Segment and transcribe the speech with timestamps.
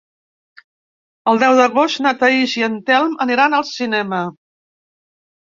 [1.31, 4.25] El deu d'agost na Thaís i en Telm aniran al cinema.